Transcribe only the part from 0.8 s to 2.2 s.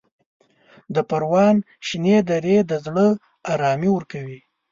د پروان شنې